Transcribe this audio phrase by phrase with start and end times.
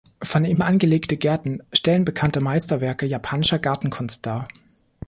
[0.23, 4.47] Von ihm angelegte Gärten stellen bekannte Meisterwerke japanischer Gartenkunst dar.